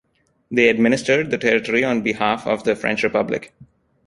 They 0.49 0.69
administered 0.69 1.29
the 1.29 1.37
territory 1.37 1.83
on 1.83 2.01
behalf 2.01 2.47
of 2.47 2.63
the 2.63 2.75
French 2.75 3.03
Republic. 3.03 3.53